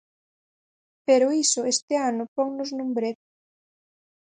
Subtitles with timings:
[1.07, 3.27] Pero iso este ano ponnos nun brete...